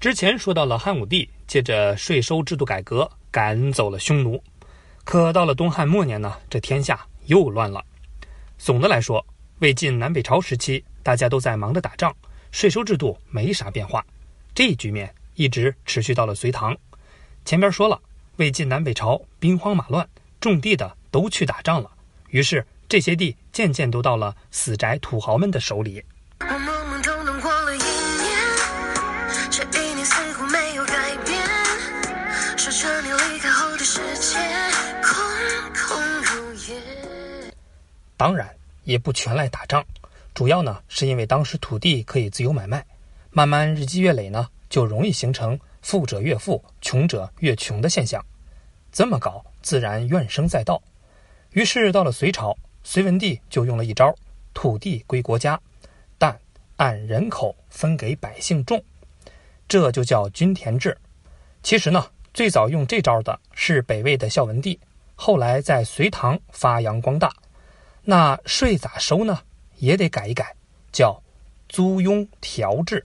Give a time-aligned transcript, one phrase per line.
[0.00, 4.40] 之前说到了汉武帝借着税收制度改革赶走了匈奴，
[5.02, 7.84] 可到了东汉末年呢，这天下又乱了。
[8.58, 9.26] 总的来说，
[9.58, 12.14] 魏晋南北朝时期大家都在忙着打仗，
[12.52, 14.06] 税收制度没啥变化。
[14.54, 16.76] 这一局面一直持续到了隋唐。
[17.44, 18.00] 前边说了，
[18.36, 20.08] 魏晋南北朝兵荒马乱，
[20.38, 21.90] 种地的都去打仗了，
[22.28, 26.04] 于是这些地渐渐都到了死宅土豪们的手里。
[38.18, 39.82] 当然也不全赖打仗，
[40.34, 42.84] 主要呢是因为当时土地可以自由买卖，
[43.30, 48.22] 慢慢日积月累呢，就容易形成富者越富、穷者越穷的现象。
[48.90, 50.82] 这么搞，自然怨声载道。
[51.52, 54.12] 于是到了隋朝，隋文帝就用了一招：
[54.52, 55.58] 土地归国家，
[56.18, 56.36] 但
[56.76, 58.82] 按人口分给百姓种，
[59.68, 60.98] 这就叫均田制。
[61.62, 64.78] 其实呢，最早用这招的是北魏的孝文帝，
[65.14, 67.32] 后来在隋唐发扬光大。
[68.10, 69.38] 那税咋收呢？
[69.76, 70.56] 也得改一改，
[70.90, 71.22] 叫
[71.68, 73.04] 租庸调制。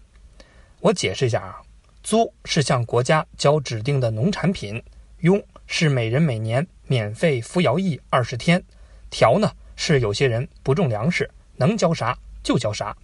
[0.79, 1.61] 我解释一下啊，
[2.01, 4.81] 租是向国家交指定的农产品，
[5.23, 8.63] 庸是每人每年免费服徭役二十天，
[9.09, 12.95] 调呢是有些人不种粮食，能交啥就交啥。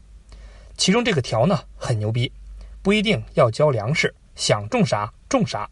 [0.77, 2.31] 其中这个调呢很牛逼，
[2.81, 5.69] 不一定要交粮食，想种啥种啥，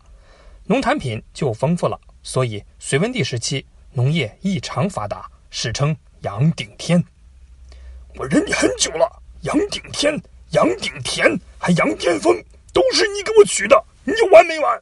[0.65, 1.97] 农产品就丰富了。
[2.21, 5.95] 所以隋文帝时期农业异常发达，史称。
[6.21, 7.03] 杨顶天，
[8.15, 9.21] 我忍你很久了。
[9.41, 12.35] 杨顶天、杨顶田还杨巅峰，
[12.73, 14.81] 都是你给我取的，你有完没完？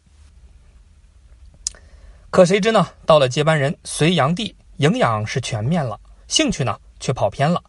[2.29, 2.87] 可谁知呢？
[3.05, 7.61] 到了接班人隋炀帝，营养是全面了，兴趣呢却跑偏了。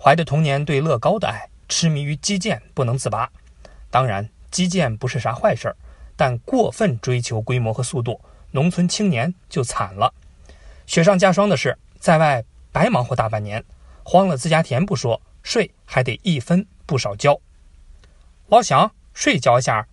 [0.00, 3.30] 怀着童年对乐高的爱，痴迷于击剑不能自拔。
[3.90, 5.76] 当然，击剑不是啥坏事儿，
[6.16, 8.18] 但过分追求规模和速度，
[8.50, 10.12] 农村青年就惨了。
[10.86, 12.42] 雪上加霜的是，在外。
[12.72, 13.62] 白忙活大半年，
[14.02, 17.38] 荒了自家田不说，税还得一分不少交。
[18.48, 19.86] 老乡，税交下，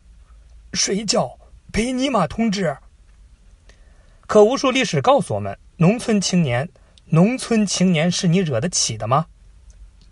[0.73, 1.37] 睡觉
[1.73, 2.77] 陪你妈同志。
[4.25, 6.69] 可无数历史告诉我们，农村青年，
[7.05, 9.25] 农村青年是你惹得起的吗？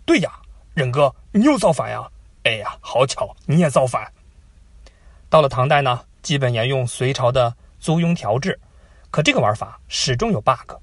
[0.04, 0.30] 对呀，
[0.74, 2.10] 忍哥，你又造反呀？
[2.44, 4.12] 哎呀，好巧，你也造反。
[5.30, 8.58] 到了唐代呢，基本沿用隋朝的租庸调制，
[9.10, 10.74] 可这个玩法始终有 bug。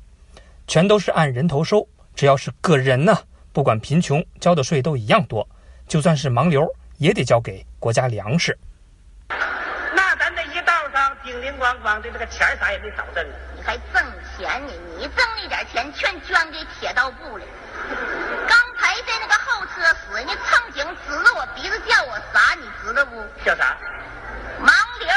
[0.67, 3.15] 全都是按人头收，只要是个人呢，
[3.53, 5.47] 不管贫穷，交的税都一样多。
[5.87, 6.67] 就算是盲流，
[6.97, 8.57] 也得交给国家粮食。
[9.29, 13.23] 那咱这一道上叮铃咣咣的，这个钱啥也没少挣。
[13.55, 14.03] 你还挣
[14.35, 14.73] 钱呢？
[14.97, 17.45] 你挣那点钱全捐给铁道部了。
[18.47, 22.55] 刚才在那个候车室，人家乘警指着我鼻子叫我啥？
[22.55, 23.23] 你知道不？
[23.45, 23.77] 叫啥？
[24.59, 25.09] 盲流。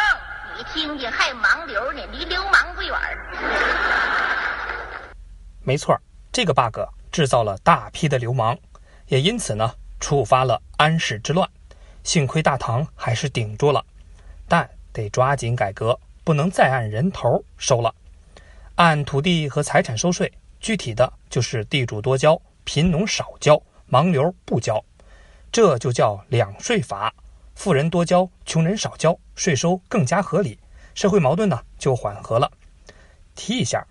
[0.56, 2.92] 你听听，还盲流呢，离流氓不远。
[5.68, 6.00] 没错，
[6.32, 6.80] 这个 bug
[7.12, 8.56] 制造了大批的流氓，
[9.08, 11.46] 也因此呢触发了安史之乱。
[12.02, 13.84] 幸亏大唐还是顶住了，
[14.48, 17.94] 但得抓紧改革，不能再按人头收了，
[18.76, 20.32] 按土地和财产收税。
[20.58, 24.82] 具体的就是地主多交，贫农少交，盲流不交，
[25.52, 27.12] 这就叫两税法。
[27.54, 30.58] 富人多交，穷人少交，税收更加合理，
[30.94, 32.50] 社会矛盾呢就缓和了。
[33.34, 33.86] 提一下。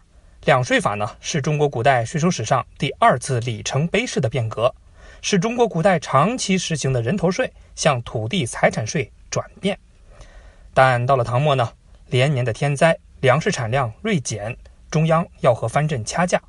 [0.48, 4.74] 两税法呢，是中国古代税收史上第二次里程碑式的变革，
[5.22, 9.78] 是中国古代长期实行的人头税向土地财产税转变。
[10.74, 11.70] 但到了唐末呢，
[12.06, 14.56] 连年的天灾，粮食产量锐减，
[14.90, 16.42] 中央要和藩镇掐架，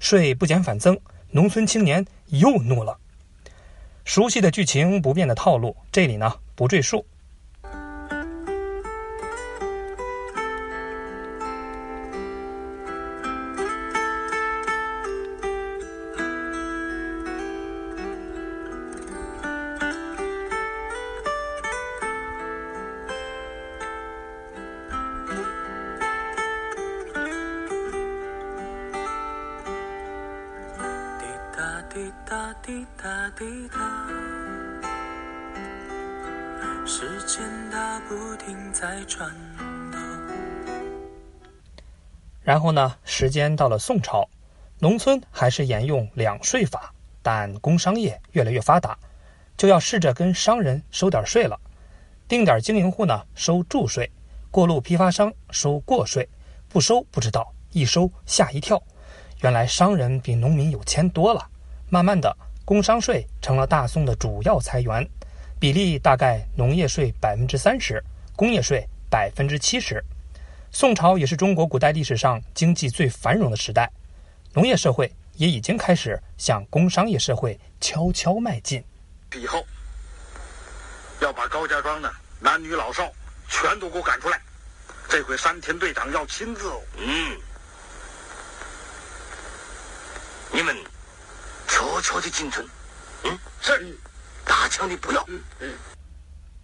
[0.00, 0.98] 税不减反增，
[1.30, 2.96] 农村青年又怒了。
[4.06, 7.04] 熟悉的剧情，不变的套路，这里呢不赘述。
[31.94, 34.08] 滴答滴答滴答，
[36.86, 39.30] 时间它不停在转
[39.90, 40.00] 动。
[42.42, 44.26] 然后呢，时间到了宋朝，
[44.78, 48.96] 农村还是沿用两税法，但工商业越来越发达，
[49.58, 51.60] 就要试着跟商人收点税了。
[52.26, 54.10] 定点经营户呢收住税，
[54.50, 56.26] 过路批发商收过税，
[56.70, 58.82] 不收不知道，一收吓一跳，
[59.42, 61.50] 原来商人比农民有钱多了。
[61.92, 62.34] 慢慢的。
[62.64, 65.06] 工商税成了大宋的主要财源，
[65.60, 68.02] 比例大概农业税百分之三十，
[68.34, 70.02] 工业税百分之七十。
[70.70, 73.92] 宋朝也是中国古代历史上经济最繁荣的时代，
[74.54, 78.82] 农业社会也已经开始向工商业社会悄悄迈进。
[79.34, 79.62] 以后
[81.20, 82.10] 要把高家庄的
[82.40, 83.12] 男女老少
[83.50, 84.40] 全都给我赶出来。
[85.10, 86.80] 这回山田队长要亲自哦。
[86.96, 87.36] 嗯，
[90.52, 90.74] 你们
[91.72, 92.66] 悄悄的进村。
[93.24, 93.98] 嗯，是。
[94.44, 95.24] 打枪的不要。
[95.28, 95.72] 嗯嗯。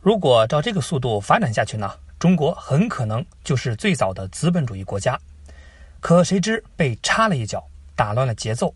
[0.02, 5.18] 如果照这个速度发展下去呢，中国很可能就是最早的资本主义国家。
[6.00, 7.66] 可谁知被插了一脚，
[7.96, 8.74] 打乱了节奏。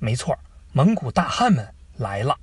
[0.00, 0.36] 没错，
[0.72, 1.64] 蒙古大汉们
[1.96, 2.36] 来了。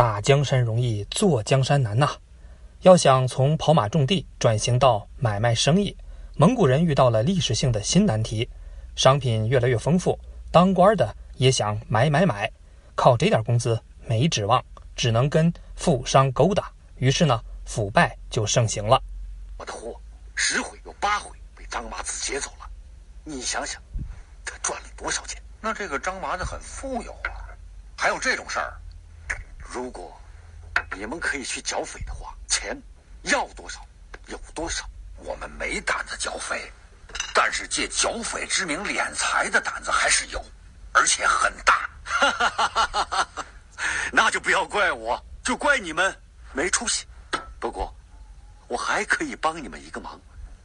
[0.00, 2.08] 打江山容易坐江山难呐！
[2.80, 5.94] 要想从跑马种地转型到买卖生意，
[6.36, 8.48] 蒙古人遇到了历史性的新难题。
[8.96, 10.18] 商品越来越丰富，
[10.50, 12.50] 当官的也想买买买，
[12.94, 14.64] 靠这点工资没指望，
[14.96, 16.72] 只能跟富商勾搭。
[16.96, 18.98] 于是呢，腐败就盛行了。
[19.58, 20.00] 我的货
[20.34, 22.66] 十回有八回被张麻子劫走了，
[23.22, 23.78] 你想想，
[24.46, 25.38] 他赚了多少钱？
[25.60, 27.52] 那这个张麻子很富有啊，
[27.98, 28.80] 还有这种事儿。
[29.72, 30.20] 如果
[30.96, 32.76] 你们可以去剿匪的话，钱
[33.22, 33.86] 要多少
[34.26, 34.84] 有多少。
[35.18, 36.72] 我们没胆子剿匪，
[37.32, 40.44] 但是借剿匪之名敛财的胆子还是有，
[40.92, 41.88] 而且很大。
[44.10, 46.20] 那就不要怪我，就怪你们
[46.52, 47.06] 没出息。
[47.60, 47.94] 不过
[48.66, 50.20] 我还可以帮你们一个忙，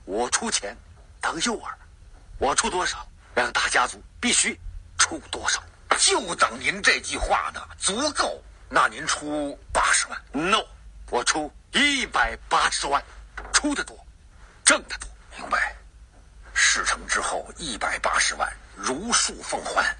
[0.06, 0.76] 我出钱
[1.22, 1.70] 当诱饵，
[2.40, 4.60] 我出多少，让大家族必须
[4.98, 5.62] 出多少。
[6.00, 8.42] 就等您这句话呢，足够。
[8.68, 10.64] 那您出八十万？No，
[11.12, 13.02] 我出一百八十万，
[13.54, 13.96] 出的多，
[14.64, 15.08] 挣的多。
[15.38, 15.76] 明白。
[16.54, 19.96] 事成之后一百八十万如数奉还，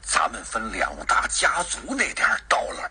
[0.00, 2.90] 咱们分两大家族那点刀了。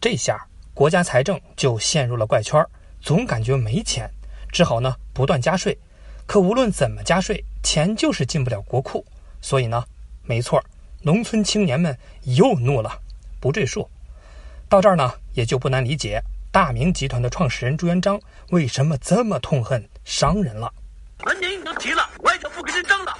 [0.00, 2.64] 这下国家财政就陷入了怪圈，
[3.00, 4.10] 总感觉没钱，
[4.50, 5.78] 只好呢不断加税。
[6.26, 9.06] 可无论怎么加税，钱就是进不了国库。
[9.40, 9.84] 所以呢，
[10.22, 10.62] 没错，
[11.02, 13.00] 农村青年们又怒了。
[13.40, 13.90] 不赘述。
[14.70, 16.22] 到这儿呢，也就不难理解
[16.52, 18.16] 大明集团的创始人朱元璋
[18.50, 20.72] 为什么这么痛恨商人了。
[21.24, 23.12] 门您都提了，我也就不跟您争了。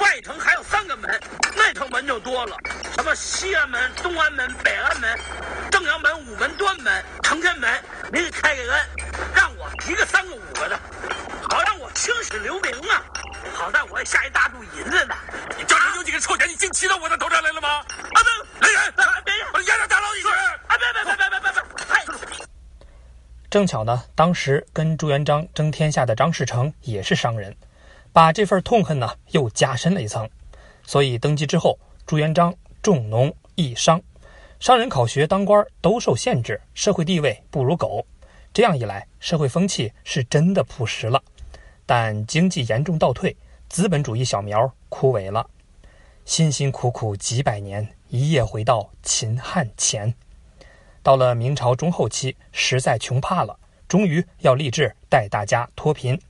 [0.00, 1.08] 外城还有三个门，
[1.56, 2.54] 内城门就多了，
[2.94, 5.18] 什么西安门、东安门、北安门、
[5.70, 7.82] 正阳门、午门、端门、承天门，
[8.12, 8.86] 您给开个恩，
[9.34, 10.78] 让我提个三个五个的，
[11.48, 13.02] 好让我青史留名啊！
[13.54, 15.14] 好在我也下一大注银子呢。
[15.56, 17.68] 你这有几个臭钱，你竟骑到我的头上来了吗？
[18.12, 18.30] 阿登，
[18.60, 18.92] 来人，
[19.54, 20.30] 把丫头打牢一拳。
[23.58, 27.52] 正巧呢，当时跟朱元璋争天下的张士诚也是商人，
[28.12, 30.30] 把这份痛恨呢又加深了一层。
[30.84, 31.76] 所以登基之后，
[32.06, 34.00] 朱元璋重农抑商，
[34.60, 38.06] 商人考学当官都受限制，社会地位不如狗。
[38.52, 41.20] 这样一来，社会风气是真的朴实了，
[41.84, 43.36] 但经济严重倒退，
[43.68, 45.44] 资本主义小苗枯萎了。
[46.24, 50.14] 辛辛苦苦几百年，一夜回到秦汉前。
[51.02, 56.20] 到了明朝中后期，实在穷怕了，终于要立志带大家脱贫。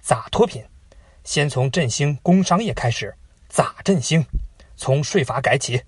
[0.00, 0.64] 咋脱贫？
[1.24, 3.14] 先从振兴工商业开始。
[3.48, 4.24] 咋振兴？
[4.76, 5.82] 从税法改起。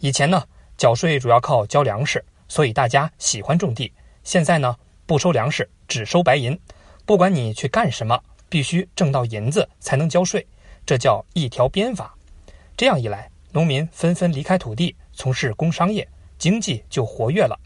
[0.00, 0.44] 以前呢，
[0.76, 3.92] 缴税主要靠交粮食，所以大家喜欢种地。
[4.22, 4.76] 现在呢，
[5.06, 6.58] 不收粮食，只收白银。
[7.06, 10.46] 不管你去干什么，必须挣到银子才能交税，
[10.84, 12.14] 这叫一条鞭法。
[12.76, 16.06] 这样一来，农民纷纷离开土地，从事工商业，
[16.38, 17.58] 经济就活跃了。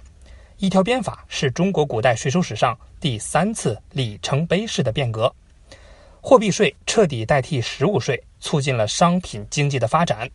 [0.59, 5.33] 一条鞭法是中国古代税收史上第三次里程碑式的变革，
[6.21, 10.31] 货币税彻底代替实物税，促进了商品经济的发展。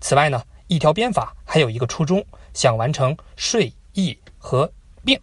[0.00, 4.70] 此外呢，一条鞭法还有一个初衷，想完成税役合
[5.04, 5.20] 并。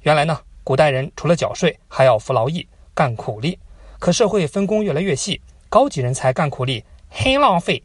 [0.00, 3.58] 原来呢，古代人除了缴税，还要服劳役、干苦力。
[4.00, 7.80] 可社会分工越来越细，高级人才干苦力很浪费，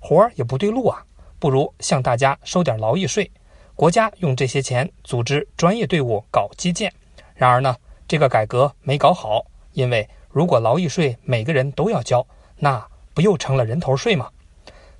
[0.00, 1.04] 活儿也不对路啊，
[1.38, 3.30] 不如向大家收点劳役税。
[3.76, 6.92] 国家用这些钱组织专业队伍搞基建，
[7.34, 7.76] 然而呢，
[8.06, 12.24] 这个改革没搞好，因为如果劳役税每个人都要交，
[12.56, 14.30] 那不又成了人头税吗？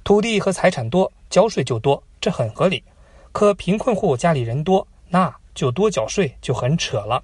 [0.02, 2.82] 土地和财产多，交税就多，这很合理。
[3.30, 7.22] 可贫困户家里人多，那就多缴税就很扯了。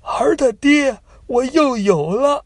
[0.00, 2.44] 孩儿他爹，我又有了。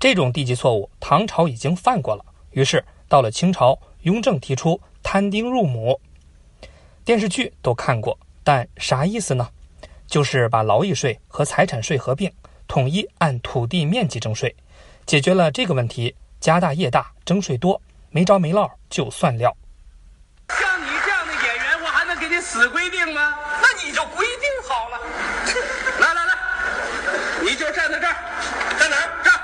[0.00, 2.24] 这种低级错误，唐朝已经犯过了。
[2.52, 6.00] 于是到了清朝，雍正提出摊丁入亩。
[7.08, 9.48] 电视剧都看过，但啥意思呢？
[10.06, 12.30] 就是把劳役税和财产税合并，
[12.66, 14.54] 统一按土地面积征税，
[15.06, 16.14] 解决了这个问题。
[16.38, 19.56] 家大业大，征税多，没着没落就算了。
[20.50, 23.34] 像你这样的演员，我还能给你死规定吗？
[23.62, 25.00] 那你就规定好了。
[26.00, 26.34] 来来来，
[27.40, 28.16] 你就站在这儿，
[28.78, 29.08] 在哪儿？
[29.24, 29.34] 这儿，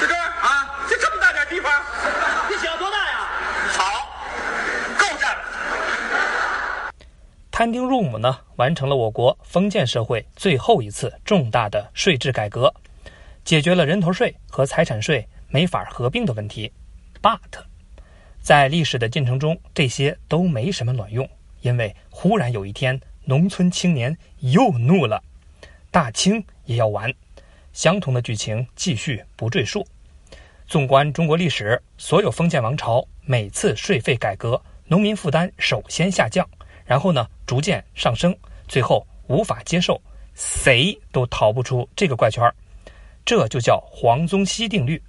[0.00, 0.74] 在这儿啊！
[0.90, 1.72] 就这么大点地方，
[2.50, 3.28] 你想多大呀？
[3.78, 4.08] 好，
[4.98, 5.44] 够站了。
[7.60, 12.74] 摊丁入亩呢，完成了我国封建社会最后一次重大的税制改革。
[13.44, 16.72] 解决了人头税和财产税没法合并的问题
[17.20, 17.38] ，but，
[18.40, 21.28] 在历史的进程中，这些都没什么卵用，
[21.60, 25.22] 因为忽然有一天，农村青年又怒了，
[25.90, 27.12] 大清也要完。
[27.74, 29.86] 相同的剧情继续，不赘述。
[30.66, 36.48] 纵观中国历史，所有封建王朝每次税费改革，农民负担首先下降，
[36.90, 40.02] 然后呢逐渐上升，最后无法接受，
[40.34, 42.52] 谁都逃不出这个怪圈儿。
[43.24, 45.00] 这就叫黄宗羲定律。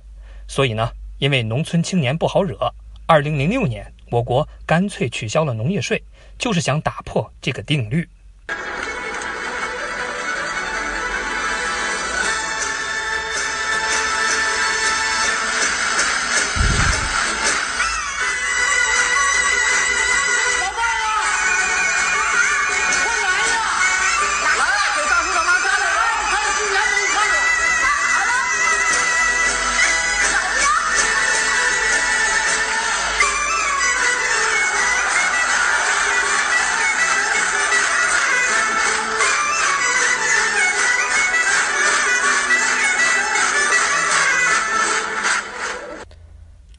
[0.47, 2.71] 所以呢，因为农村青年不好惹，
[3.07, 5.99] 二零零六年我国干脆取消了农业税，
[6.37, 8.07] 就是想打破这个定律。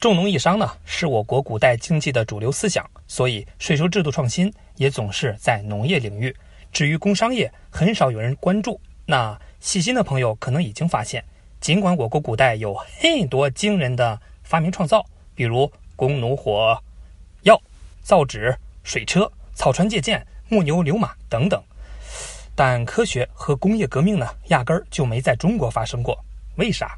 [0.03, 6.35] 重农抑商呢，是我国古代经济的主流思想，所以税收制度创新也总是在农业领域。
[6.73, 8.77] 至于工商业，很少有人关注。
[9.05, 11.23] 那细心的朋友可能已经发现，
[11.61, 15.05] 尽管我国古代有很多惊人的发明创造，
[15.35, 16.77] 比如弓弩火
[17.43, 17.57] 药、
[18.01, 21.63] 造纸、水车、草船借箭、木牛流马等等，
[22.53, 26.21] 但科学和工业革命呢，压根儿就没在中国发生过。
[26.57, 26.97] 为啥？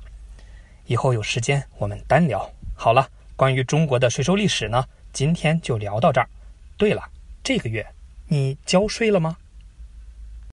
[0.88, 2.47] 以后有时间我们单聊。
[2.77, 6.29] 好了，关于中国的税收历史呢，今天就聊到这儿。
[6.77, 7.01] 对了，
[7.41, 7.86] 这个月
[8.27, 9.38] 你交税了吗？